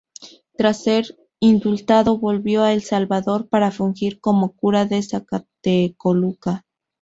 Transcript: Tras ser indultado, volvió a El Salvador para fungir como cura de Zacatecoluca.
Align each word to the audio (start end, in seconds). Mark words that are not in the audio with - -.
Tras 0.57 0.81
ser 0.83 1.15
indultado, 1.39 2.17
volvió 2.17 2.63
a 2.63 2.73
El 2.73 2.81
Salvador 2.81 3.47
para 3.49 3.69
fungir 3.69 4.19
como 4.19 4.53
cura 4.55 4.85
de 4.87 5.03
Zacatecoluca. 5.03 6.65